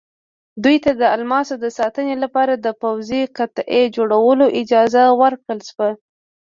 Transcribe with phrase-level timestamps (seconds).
[0.63, 5.89] دوی ته د الماسو د ساتنې لپاره د پوځي قطعې جوړولو اجازه ورکړل شوه.